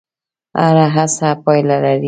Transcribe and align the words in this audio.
هره 0.61 0.85
هڅه 0.95 1.27
پایله 1.43 1.75
لري. 1.83 1.99